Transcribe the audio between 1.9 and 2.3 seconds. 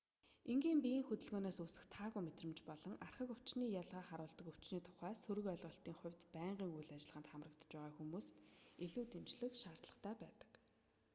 таагүй